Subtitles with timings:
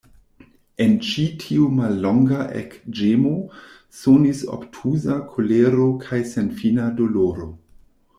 [0.83, 3.33] En ĉi tiu mallonga ekĝemo
[3.97, 7.47] sonis obtuza kolero kaj senfina doloro.